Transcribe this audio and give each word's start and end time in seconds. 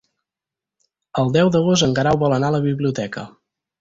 El 1.23 1.29
deu 1.37 1.51
d'agost 1.57 1.87
en 1.89 1.93
Guerau 1.99 2.21
vol 2.25 2.37
anar 2.39 2.51
a 2.51 2.57
la 2.57 2.63
biblioteca. 2.67 3.27